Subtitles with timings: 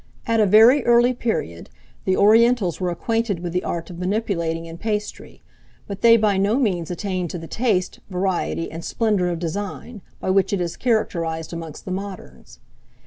[0.25, 1.69] At a very early period,
[2.05, 5.43] the Orientals were acquainted with the art of manipulating in pastry;
[5.85, 10.31] but they by no means attained to the taste, variety, and splendour of design, by
[10.31, 12.57] which it is characterized amongst the moderns.